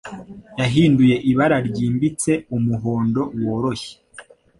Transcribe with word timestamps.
Yahinduye 0.59 1.15
ibara 1.31 1.57
ryimbitse 1.67 2.31
umuhondo 2.55 3.21
woroshye. 3.45 3.93